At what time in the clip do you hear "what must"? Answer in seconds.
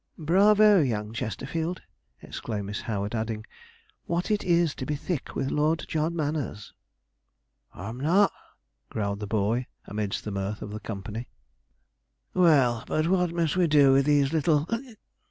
13.09-13.55